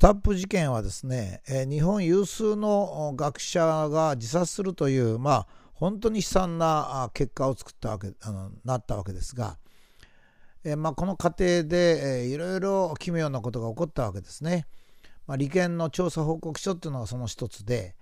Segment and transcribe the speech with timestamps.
[0.00, 3.60] スタップ事件はですね、え日本有数の学者
[3.90, 9.58] が自殺するという、まあ、本当に悲惨な結果を作ったわけあのなったわけですが、
[10.64, 14.66] えまあ、この過程で、えいろいろ奇妙なことが起こったわけですね。
[15.26, 17.94] まあ、理研の調査報告書っていうのがその一つで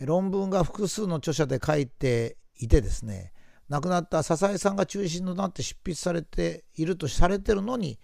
[0.00, 3.32] 論文が複数の著者で書いていてですね
[3.70, 7.98] 亡くなった笹井さんが中心となって執筆されているとされてるのに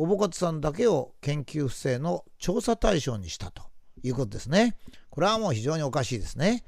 [0.00, 3.64] おぼかつさんだけを研究不正の調査対象にしたと
[4.04, 4.76] いうことですね。
[5.10, 6.62] これはもう非常におかしいですね。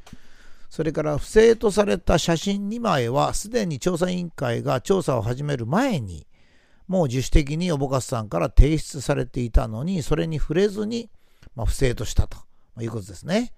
[0.69, 6.27] それから不正とされた写真2枚はすでに調査委員会が調査を始める前に
[6.89, 11.09] もう自主的におぼかつさんから提出されていたのにそれに触れずに、
[11.55, 12.37] ま不正としたと
[12.81, 13.53] いうことですね。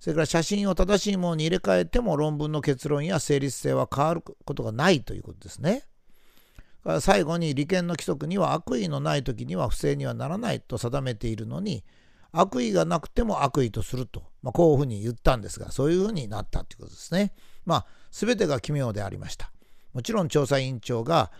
[0.00, 5.84] それから写真を正しいものに入れ替えても論文の結論や成立性は変わることがないということですね。
[7.00, 11.84] 最後に利権の規則には悪意のない時には不正にはならないと定めているのに
[12.32, 17.32] 悪意がなくても悪意とすると、まあ、こういうふうに言ったんですがそういうふうになったということですね。
[17.66, 19.52] まあ全てが奇妙でありました。
[19.92, 21.30] もちろん調査委員長が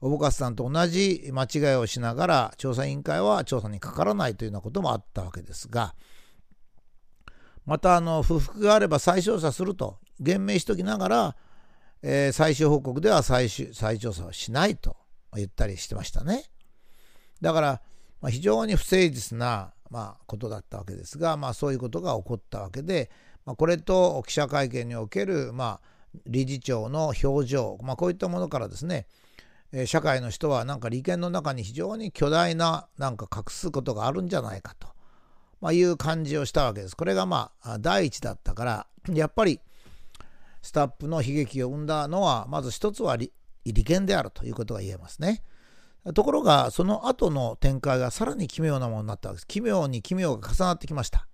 [0.00, 5.94] おぼかすさんと同じ間違いをしながら調査委員会は調査にかからないというようなこともあったわけですが
[7.64, 11.36] またあの不服があれば再調査すると言明しておきながら
[12.06, 14.94] えー、最終報告では再再調査はしないと
[15.34, 16.44] 言ったりしてましたね。
[17.40, 17.82] だから、
[18.20, 23.10] まあ、非常に不誠実な、まあ、ことだったわけですが、まあ、そういうことが起こったわけで、
[23.46, 29.06] まあ、これと記者会見における、まあ、理事長の表情、まあ、こういったものからですね、
[29.72, 34.88] え、社会の人はなんか利権の中に非常に巨大ななんか隠すことがあるんじゃないかと、
[35.62, 36.96] ま、いう感じをしたわけです。
[36.96, 39.60] これがまあ第一だったからやっぱり
[40.64, 43.30] スタップの悲劇を生んだのはまず一つは利
[43.84, 45.42] 権であるということが言えますね。
[46.14, 49.46] ところがその後の展開がさらに奇妙なものになったわけです。
[49.46, 51.28] 奇妙に奇妙が重なってきました。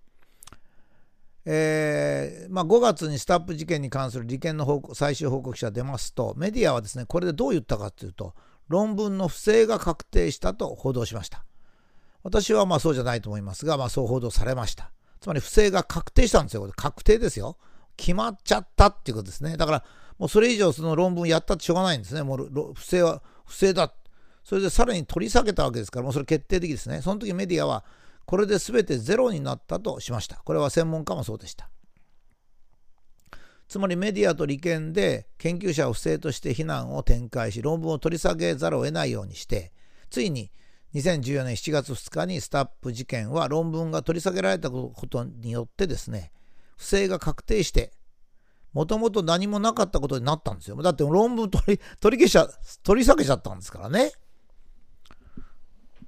[1.47, 8.34] えーまあ、5月にスタップ事件に関する利権の報告最終報告書が出ますとメディアはですねこれでどう言ったかというと
[8.69, 11.44] 論文の不正が確定したと報道しました。
[12.22, 14.91] 私はまあそうじゃないと思いますが、まあ、そう報道されました。
[15.21, 16.71] つまり不正が確定したんですよ。
[16.75, 17.56] 確定ですよ。
[18.00, 19.59] 決まっちゃったっていうことですね。
[19.59, 19.84] だから、
[20.19, 22.22] もうそれ以上その論文やったってしょうがないんですね。
[22.22, 23.93] もう不正は不正だ。
[24.43, 27.03] それでさらに取り下げたわけですから、もうそれ決定的ですね。
[27.03, 27.84] その時メディアは、
[28.25, 30.37] これで全てゼロになったとしました。
[30.37, 31.69] これは専門家もそうでした。
[33.69, 39.72] つまりメディアと利権で研究者を不正として非難を展開し、論文を取り下げざるを得ないようにして、
[40.11, 40.50] ついに
[40.94, 46.32] 2014年7月2日にスタップ事件は論文が取り下げられたことによってですね、
[46.81, 47.93] 不正が確定して、
[48.73, 50.81] もともと何もなかったことになったんですよ。
[50.81, 54.13] だって論文取り取り消しちゃ、取り下げちゃったんですからね。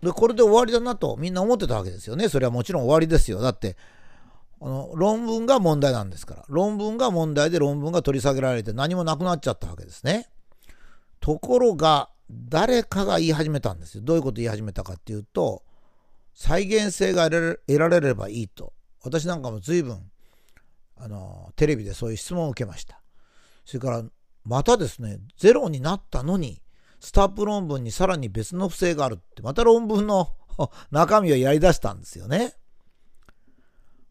[0.03, 2.31] で、これで終わりだなとみんな思ってたわけですよね。
[2.31, 3.41] それはもちろん終わりですよ。
[3.41, 3.77] だって、
[4.63, 6.45] あの論文が問題なんですから。
[6.49, 10.31] 論文が問題で論文が取り下げられて何もなくなっちゃったわけですね。
[11.21, 14.03] ところが、誰かが言い始めたんですよ。
[14.03, 15.63] どういうこと言い始めたかっていうと、
[16.33, 18.73] 再現性が得られればいいと。
[19.03, 20.12] 私なんかも随分
[21.03, 23.01] あのテレビでそういう質問を受けました。
[23.65, 24.05] それから
[24.45, 26.63] またですねゼロになったのに
[27.01, 30.37] スタップ論文にさらに別の不正があるってまた論文の
[30.91, 32.55] 中身をやりだしたんですよね。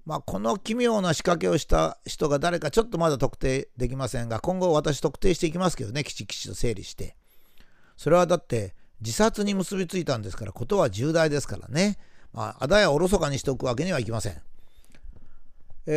[0.03, 7.15] まあ、この奇妙な仕掛けをした人が誰かちょっとまだ特定できませんが今後私特定していきますけどねきちきちと整理して
[7.97, 11.99] それはだって自殺に結びついたんですからことは重大ですからね
[12.33, 14.41] まあ、あだやおろそかにしておくわけにはいきません。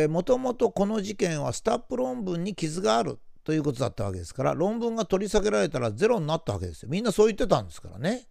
[0.09, 6.89] もともとこの事件はスタップ論文に傷があるということだったわけですから論文が取り下げられたらゼロになったわけですよ。
[6.89, 8.27] みんなそう言ってたんですからね。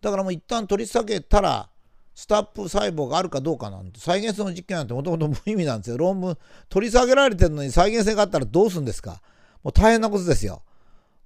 [0.00, 1.70] だからもう一旦取り下げたら
[2.14, 5.96] スタップ細胞があるかどうかなんて再現性の実験なんてもともと無意味なんですよ。
[5.96, 6.36] 論文
[6.68, 9.22] 取り下げられてるのに再現性があったらどうするんですか。
[9.62, 10.62] もう大変なことですよ。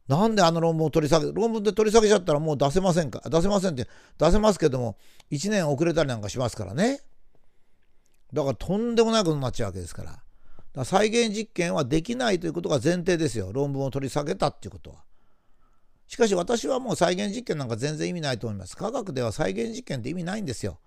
[0.07, 3.21] なんであの論文を取り下げ論文で取り下げちゃったらもう出せませんか？
[3.29, 4.97] 出せませんって出せますけども
[5.33, 7.01] 1年遅れたりなんかしますからね。
[8.33, 10.11] だからとんでもないことになっちゃうわけですから。
[10.13, 10.21] か
[10.75, 13.53] ら再現実験はできないということが前提ですよ。
[13.53, 15.05] 論文を取り下げたっていうことは。
[16.07, 18.77] しかし私はもう再現実験なんか全然意味ないと思います。
[18.77, 20.79] 科学では再現実験って意味ないんですよ。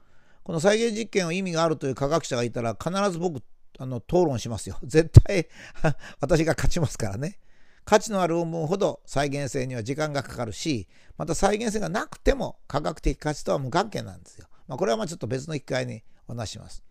[0.44, 3.44] この再現実験は意味があるという科学者がいたら必ず僕
[3.78, 4.78] あの討論しますよ。
[4.86, 5.48] 絶対
[6.22, 7.40] 私が勝ちますからね。
[7.84, 10.88] 価値のある論文ほど再現性には時間がかかるし、
[11.18, 14.48] また再現性がなくても科学的価値とは無関係なんですよ。
[14.68, 16.84] まあ、これはまあちょっと別の機会にお話します。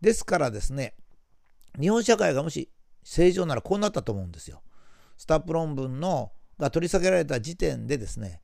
[0.00, 0.94] ですからですね、
[1.80, 2.70] 日本社会がもし
[3.02, 4.62] 正常ならこうなったと思うんですよ。
[5.16, 8.40] スタップ論文のが取り下げられた時点でですね、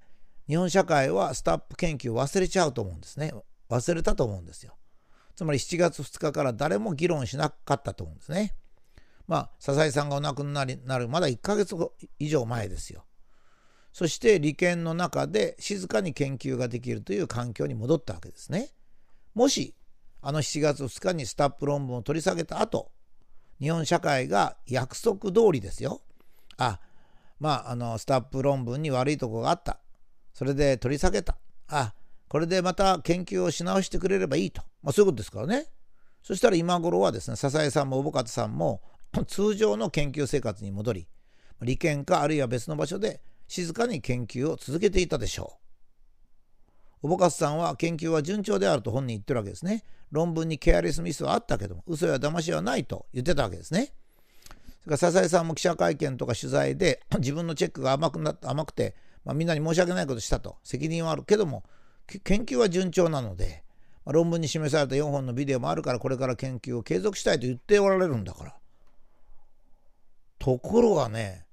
[0.48, 3.32] 日本社会はスタップ研究を忘れちゃうと思うんですね。
[3.68, 4.76] 忘れたと思うんですよ。
[5.36, 8.54] つまり7月2日から誰も議論しなかったと思うんですね。
[9.26, 11.76] まあ、笹井さんがお亡くなりになるまだ1ヶ月
[12.18, 13.04] 以上前ですよ。
[13.92, 18.70] そして利権の中で静かに研究ができるという環境に戻ったわけですね。
[19.34, 19.74] もし、
[20.22, 22.90] あの7月2日にスタップ論文を取り下げた後、
[23.60, 26.00] 日本社会が約束通りですよ。
[26.56, 26.80] あ、
[27.38, 29.80] まあ、あの、スタップ論文に悪いとこがあった。
[30.32, 31.36] それで取り下げた。
[31.68, 31.94] あ、
[32.28, 34.62] これでまた研究をし直してくれればいいと。
[34.82, 35.66] まあ、そういうことですからね。
[36.22, 38.82] そしたら今頃はですね、笹江さんも小保方さんも
[39.26, 41.08] 通常の研究生活に戻り、
[41.62, 45.69] 利権かあるいは別の場所で静かに研究を続けていたでしょう。
[47.02, 49.84] おぼかすさんは研究は順調であると本人言ってるわけですね。
[50.10, 53.92] 論文にケアレスミスはあったけども、嘘や騙しはないと言ってたわけですね。
[54.82, 58.94] それから笹井さんも記者会見とか取材で 自分のチェックが甘くな甘くて、
[59.24, 61.64] まあ、みんなに申し訳ないことしたと責任はあるけども
[62.24, 63.62] 研究は順調なので、
[64.06, 68.54] まあ、論文に示された4本のビデオもあるからこれから研究を継続したいと言っておられるんだから
[70.38, 71.44] ところがね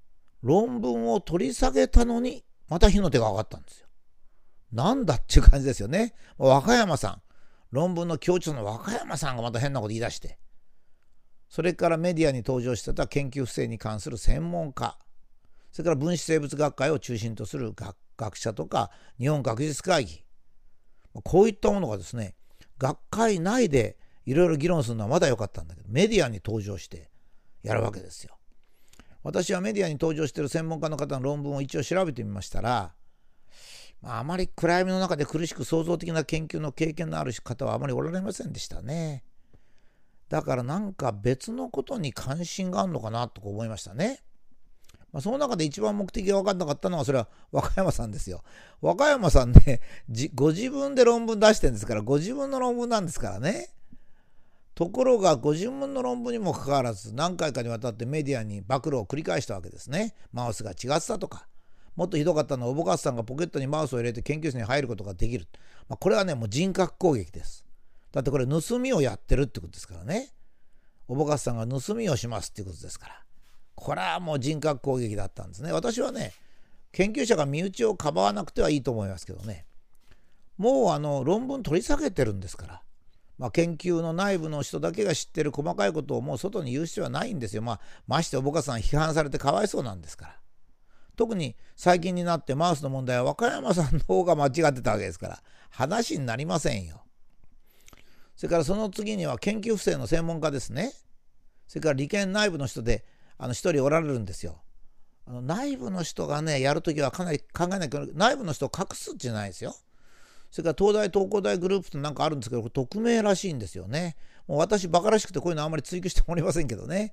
[0.42, 3.87] 論文を取り下げたのに、また火の手が上がったんですよ。
[4.72, 6.14] なんだっていう感じですよね。
[6.36, 7.22] 和歌山さん、
[7.70, 10.38] 論文の教授の和歌山さんがまた変なこと言い出して、
[11.48, 14.98] それからメディアに登場してた研究不正に関する専門家、
[15.72, 17.74] それから分子生物学会を中心とする
[18.16, 20.24] 学者とか日本学術会議、
[21.24, 22.34] こういったものがですね、
[22.78, 27.10] 学会内でいろいろ議論するのはまだ良かったんだけど、メディアに登場して
[27.62, 28.36] やるわけですよ。
[29.22, 32.94] 私はメディアに登場している専門家の方の論文を一応調べてみましたら、
[34.04, 39.24] あ、あまり暗闇の中で苦しく創造的な研究の経験のある方はあまりおられませんでしたね。
[40.28, 44.22] だからなんか別のことに関心があるのかなとか思いましたね。
[45.12, 48.42] まあ、その中で一番目的が分かんなかったのはそれは和歌山さんですよ。
[48.82, 49.80] 和歌山さんね、
[50.34, 53.70] ご自分で論文出してるんですから、ご自分の論文なんですからね。
[54.74, 60.14] ところがご自分の論文にもかかわらず何回かにわたってメディアに暴露を繰り返したわけですね。
[60.32, 61.48] マウスが違ってたとか。
[61.98, 65.48] もっとひどかったのは、おぼかすさんがポケットにマウスを入れて研究室に入ることができる。
[65.88, 67.66] まあ、これはね、もう人格攻撃です。
[68.12, 70.32] だってこれ盗みをやってるってことですからね。
[71.08, 73.24] おぼかすさんが盗みをしますっていうことですから。
[73.74, 75.72] これはもう人格攻撃だったんですね。
[75.72, 76.34] 私はね、
[76.92, 79.66] 研究者が身内をかばわなくてはいいと思いますけどね。
[80.56, 82.82] もうあの論文取り下げてるんですから。
[83.38, 87.62] まあ、研究の内部の人だけが知ってる細かいことをもう外に言う必要はないんですよ。
[87.62, 90.36] まあ、ましておぼかさん批判されてかわいそうなんですから。
[91.18, 97.02] 特に最近になってマウスの問題は和歌山さんの方が間違ってたわけですから話になりませんよ。
[98.36, 100.92] それからその次には研究不正の専門家ですね。
[101.66, 103.04] それから利権内部の人で
[103.36, 104.62] あの一人おられるんですよ。
[105.26, 109.74] あの内部の人がねやるときはかなり考えないけど内部の人を隠すじゃないですよ。
[110.50, 114.16] それから東大東工大グループってなんかあるんですけど、これ匿名らしいんですよね。
[114.46, 117.12] もう私、バカらしくてこういうのあんまり追求しておりませんけどね。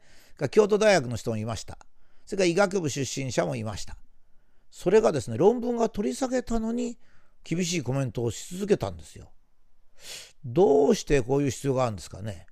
[0.51, 1.77] 京都大学の人もいました。
[2.25, 3.97] それから医学部出身者もいました。
[4.71, 6.97] それがですね、論文が取り下げたのに、
[7.43, 9.31] 厳しいコメントをし続けたんですよ。
[10.43, 12.47] どうしてこういう必要があるんですかね。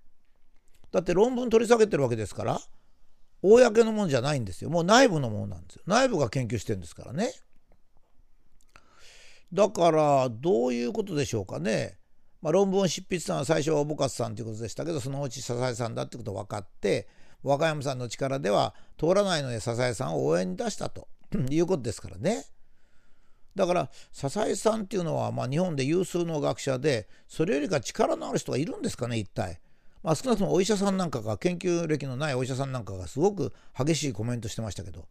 [0.92, 2.60] だって論文取り下げてるわけですから、
[3.42, 4.70] 公のものじゃないんですよ。
[4.70, 5.84] もう内部のものなんですよ。
[5.86, 7.34] 内部が研究してるんですからね。
[9.52, 11.98] だからどういうことでしょうかね。
[12.42, 17.08] まあ、論文を執筆したのは最初は小保勝さんということでしたけどそのうち笹井さんだってこと分かって
[17.44, 21.08] 和歌山さんの力では通らないので笹井さんを応援に出したと
[21.50, 22.46] いうことですからね。
[23.56, 29.60] だから笹井さんっていうのはまあ日本で有数の学者でそれよりか力のある人がいるんですかね一体。
[30.02, 35.08] まあ、少なくともお医者さんなんかが研究歴のないお医者さんなんかがすごく激しいコメントしてましたけど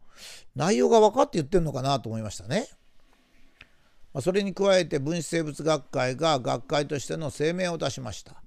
[0.55, 2.67] 内容が分かって言ってるのかなと思いましたね。
[4.13, 8.43] まそれに加えて分子生物学会が学会としての声明を出しました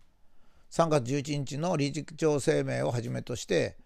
[0.70, 3.76] 3月11日の理事長声明をはじめとして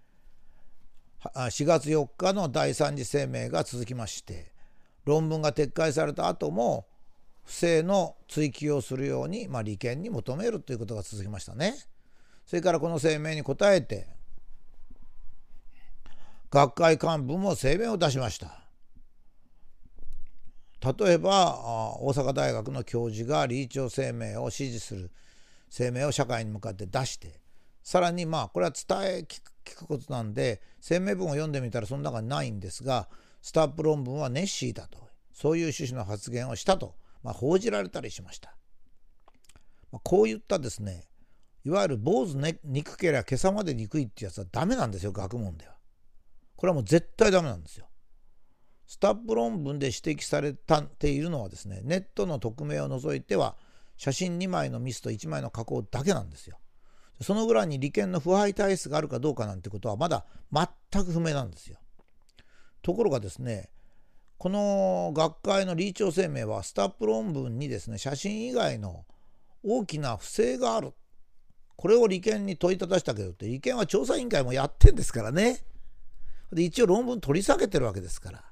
[1.23, 4.53] 4月4日の第3次声明が続きまして
[5.05, 6.87] 論文が撤回された後も
[7.45, 11.75] 不正の追及をするように、まあ、利権に求めるということが続きましたね。
[12.47, 14.07] それからこの声明に応えて
[16.51, 18.61] 学会幹部も声明を出しました。
[20.83, 25.11] 例えば大阪大学の教授が理事長声明を支持する
[25.71, 27.41] 声明を社会に向かって出して
[27.83, 33.09] さらにまあこれは伝え聞く聞くことなんで声明文を読んでみたらその中にないんですが
[33.41, 34.99] スタップ論文はネッシーだと
[35.33, 38.55] そういう趣旨の発言をしたと、まあ、報じられたりしました、
[39.93, 41.05] まあ、こういったですね
[41.65, 45.75] いわゆる坊主、ね、憎ければ今朝まで憎いってやつはダメなんですよ学問では。
[46.57, 47.87] これはもう絶対ダメなんですよ。
[48.87, 53.57] スタップ論文で指摘されたっているのはですねネットの匿名を除いては
[54.01, 56.59] 写真2枚のミスと1枚の加工だけなんですよ。
[57.21, 61.77] そのぐらいに利権の腐敗体質があるかどうかなんてことはまだ全く不明なんですよ。
[62.81, 63.69] ところがですね
[64.39, 69.05] この学会の理事長声明はスタップ論文にですね写真以外の
[69.63, 70.95] 大きな不正がある
[71.77, 75.63] これを利権に問いただしたけどって利権は調査委員会もやってんですからね
[76.51, 78.45] で一応論文取り下げてるわけですから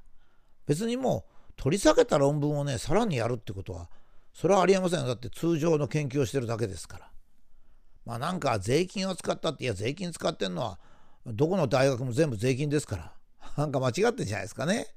[0.66, 3.88] 別にもう取り下げた論文をねさらにやるってことは
[4.40, 7.10] それはありえませんだって通常の研究をしてるだけですから。
[8.06, 10.78] まあなんか税金を使ったっていや税金使ってんのは
[11.26, 13.12] どこの大学も全部税金ですから。
[13.56, 14.94] なんか間違ってんじゃないですかね。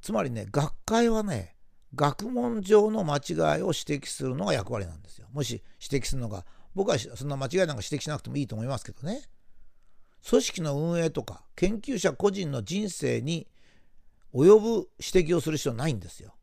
[0.00, 1.54] つまりね学会はね
[1.94, 5.28] 学問上の間違いを指摘するのが役割なんですよ。
[5.32, 9.22] もし指摘するのが僕はそんな間違いなんか指摘しなくてもいいと思いますけどね。
[10.28, 13.46] 組織の運営とか研究者個人の人生に
[14.34, 16.34] 及ぶ指摘をする必要ないんですよ。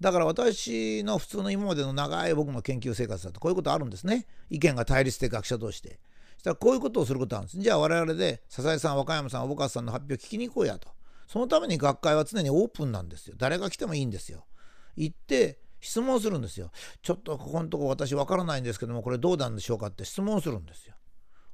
[0.00, 4.26] だから私の普通の今までの長い僕の研究生活だとこういうことあるんですね。
[4.50, 6.00] 意見が対立して学者同士で。
[6.36, 7.58] そしたらこういうことをすることあるんです。
[7.58, 10.88] じゃあ我々で笹井さん、若山さん、小川さんの発表聞きに行こうやと。
[11.26, 13.34] そのために学会は常にオープンなんですよ。
[13.38, 14.44] 誰が来てもいいんですよ。
[14.96, 16.70] 行って質問するんですよ。
[17.02, 20.94] ちょっとここのとこ私わからないんですけどもこれどうなんでしょうかって質問するんですよ。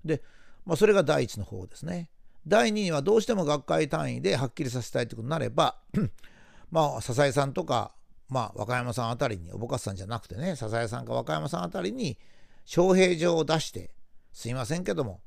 [0.05, 0.23] で、
[0.65, 2.11] まあ、それが第一の方ですね。
[2.47, 5.77] 第2位はどうしても学会単位ではっきりさせたいということになれば
[6.71, 7.93] まあ笹井さんとか、
[8.31, 12.17] まあ、若山さんあたりにおぼかすさんじゃなくてね笹井さんか若山さんあたりに
[12.65, 13.91] 招聘状を出して
[14.33, 15.21] すいませんけども、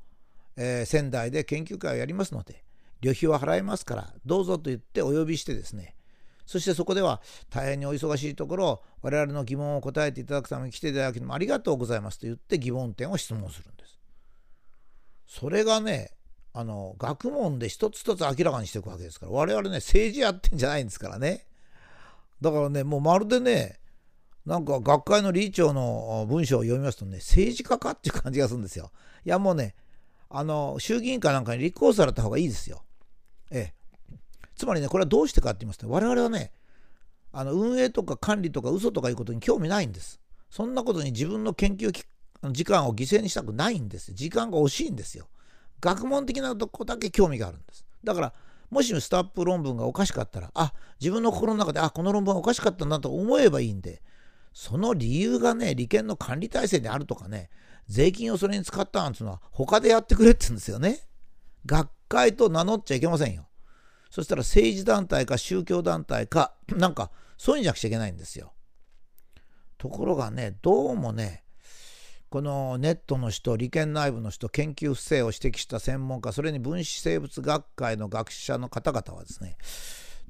[0.56, 2.64] えー、仙台で研究会をやりますので
[3.02, 5.94] 旅費は払いますからどうぞと言ってお呼びしてですね
[6.46, 7.20] そしてそこでは
[7.50, 13.98] 大変にお忙しいところ我々の疑問を答えていただくために来ていただきもありがとうございますと言って疑問点を質問するんです。
[15.26, 16.10] それがね
[16.52, 21.46] あの学問で一つ一つ明らかにしていくわけですから我々ね政治やってんじゃないんですからね
[22.40, 23.78] だからねもうまるでね
[24.46, 28.90] なんか学会の理事長の文章を読みますとね政治家かっていう感じがするんですよ。
[29.24, 29.74] いやもうね
[30.28, 32.84] あの衆議院かなんかに立候補された方がいいですよ。
[33.50, 34.16] ええ。
[34.56, 36.52] つまりねこれはどうしてかって言いますと我々はね
[37.32, 40.20] あの運営とか管理とか嘘とかいうことに興味ないんです。
[40.50, 41.90] そんなことに自分の研究
[42.52, 44.12] 時間を犠牲にしたくないんです。
[44.12, 45.28] 時間が惜しいんですよ。
[45.80, 47.84] 学問的なとこだけ興味があるんです。
[48.04, 48.32] だから
[48.74, 54.02] もしスタップ論文がおかしかったらあ自分の心の中であこの論文はおかしかったんだと思えばいいんで
[54.52, 57.50] その理由がね利権の管理体制であるとかね
[57.86, 61.06] 税金をそれに使ったなんていうのは他でやってくれって言うんですよね。
[61.66, 63.46] 学会と名乗っちゃいけませんよ。
[64.10, 68.54] そしたら政治団体か宗教団体かなんかそういうんじゃなくちゃいけないんですよ。
[69.78, 71.43] ところがねどうもね
[72.34, 79.56] このネットの人利権内部の人研究不正を指摘した専門家それに分子生物学会の学者の方々はですね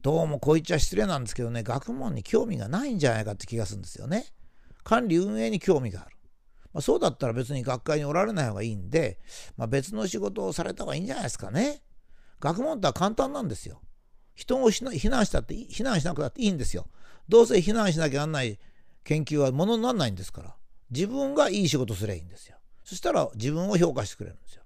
[0.03, 4.27] どうもこう言っちゃ失礼なんですけどね学問に興味がないんじゃないかって気がするんですよね。
[4.83, 6.15] 管理運営に興味がある、
[6.75, 9.19] まあ、そうだったら別に学会におられない方がいいんで、
[9.57, 11.81] まあ、別の仕事をされた方がいいんじゃないですかね。
[12.39, 13.81] 学問って簡単なんですよ。
[14.35, 16.87] 人を非難したって非難しなくたっていいんですよ。
[17.31, 18.59] どうせ非難しなきゃならない
[19.05, 20.55] 研究はものにならないんですから。
[20.95, 22.57] 自分がいい仕事すればいいんですよ。
[22.85, 24.63] そしたら自分を評価してくれるんですよ。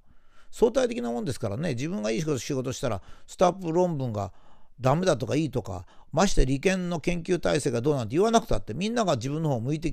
[0.50, 4.32] 相対的なもんですからね、自分がいい仕事したら、スタッフ論文が
[4.80, 9.92] ダメだとかいいとか、まして利権の研究体制がどうなんて言わなくたって、みんなが自分の方を向いて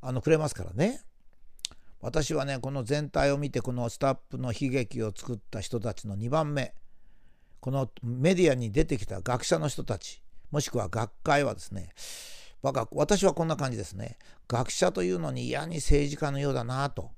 [0.00, 1.02] あのくれますからね。
[2.00, 6.74] 私はね、この全体を見て、このスタッフの悲劇を作った人たちの2番目、
[7.60, 11.92] このメディアに出てきた学者の人たち、もしくは学会はですね、
[12.62, 14.18] 私はこんな感じですね。
[14.48, 17.10] 学者というのに嫌に政治家のようだなと。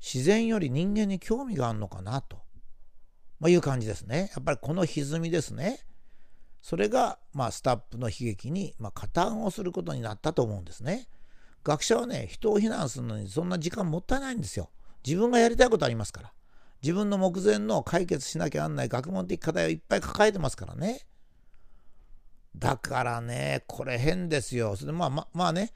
[0.00, 2.38] 自然より人間に興味があるのかなと、
[3.40, 4.30] まあ、いう感じですね。
[4.34, 5.80] やっぱりこの歪みですね。
[6.62, 11.08] それが、まあ、スタッフの悲劇に、まあ、加担をすることになったと思うんですね。
[11.64, 14.70] 学者はね、人を非難するのにそんな時間もったいないんですよ。
[15.04, 16.32] 自分がやりたいことありますから。
[16.82, 21.06] 自分の目前の解決しなきゃなんない学問的課題をいっぱい抱えてますからね。
[22.58, 24.76] だからね、これ変ですよ。
[24.76, 25.72] それまあままあね、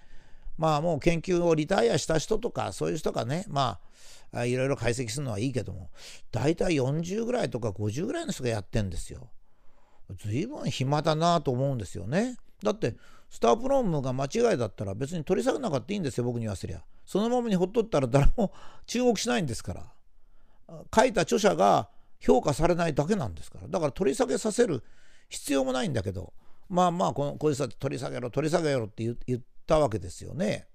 [0.58, 3.78] まあもう研究をリタイアした人とか、そういう人がね、ま
[4.32, 5.90] あ、いろいろ解析するのはいいけども、
[6.30, 9.30] 大体40ぐらいとか50ぐらいの人がやってんですよ。
[10.18, 12.36] 随分暇だなと思うんですよね。
[12.62, 12.96] だって、
[13.30, 16.82] スタープ論文が間違いだったら別に取り下げなかったいいんですよ、僕に言わせりゃ。
[17.06, 18.52] そのままにほっとったら誰も
[18.86, 19.92] 注目しないんですから。
[20.94, 21.88] 書いた著者が
[22.20, 23.68] 評価されないだけなんですから。
[23.68, 24.82] だから取り下げさせる
[25.28, 26.32] 必要もないんだけど、
[26.72, 30.66] まあまあこのこいつは取り下げろ取り下げろって言ったわけですよね。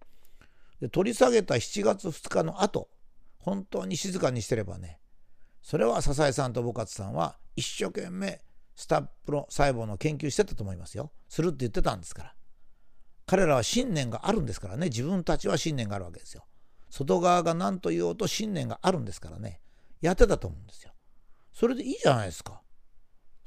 [0.79, 2.87] で取り下げた7月2日の後
[3.39, 4.99] 本当に静かにしてればね
[5.63, 8.41] それは笹井さんと母勝さんは一生懸命
[8.75, 11.11] スタップの細胞の研究してたと思いますよ。
[11.27, 12.33] するって言ってたんですから。
[13.25, 16.45] 彼らは信念があるんですからね自分たちは信念があるわけですよ。
[16.91, 19.61] 外側が何と言おうと信念があるんですからね
[19.99, 20.91] やってたと思うんですよ。
[21.53, 22.61] それでいいじゃないですか。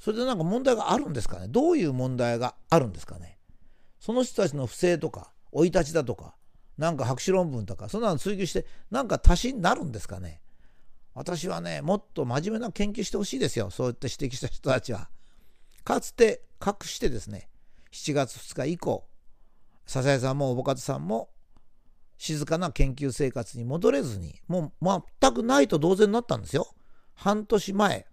[0.01, 1.47] それでなんか問題があるんですかね？
[1.49, 3.39] どういう問題があるんですかね？
[4.01, 6.35] その人たちの不正とか生い立ちだとか
[6.79, 10.41] なんか博士論文とかそんなの追求してなんか足しになるんですかね？
[11.13, 15.11] 私はねもっと真面目な研究してほしいですよそうやって指摘した人たちは。
[15.85, 17.49] かつて隠してですね
[17.93, 19.07] 7月2日以降
[19.87, 21.31] 笹井さんもおぼかたさんも
[22.17, 26.69] 静かな研究生活に戻れずにもう全くないと同然になったんですよ。
[27.15, 28.07] 半年前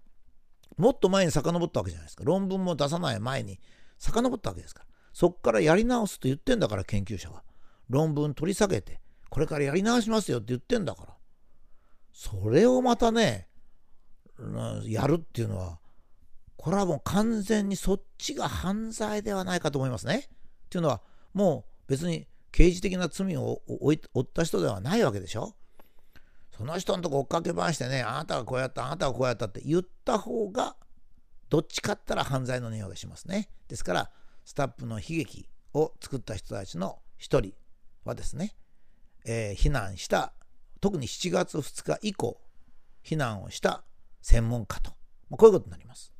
[0.77, 3.60] もっと前に遡ったわけじゃないですか論文も出さない前に
[3.98, 7.43] 遡ったわけですからそっからやり直すと言ってんだから研究者は
[7.89, 11.13] 論文取り下げてこれからやり直しますよって言ってんだから
[12.12, 13.48] それをまたね
[14.86, 15.79] やるっていうのは
[16.55, 20.27] これはもう完全にそっちが犯罪ではないかと思いますね。
[20.65, 21.01] っていうのは
[21.34, 25.55] もう別に刑事的な罪を負った人ではないわけでしょ。
[26.58, 30.76] その人のとこ追っかけ回してねあなたがこうやったあなたがこうやったって言った方が
[31.50, 33.50] どっちかったら犯罪の匂いがしますね。
[33.68, 34.12] ですから
[34.44, 37.54] スタッフの悲劇を作った人たちの一人
[38.06, 38.56] はですね、
[39.26, 40.34] えー、避難した
[40.82, 42.42] 特に7月2日以降
[43.04, 43.84] 避難をした
[44.22, 44.92] 専門家と
[45.32, 46.16] こういうことになります。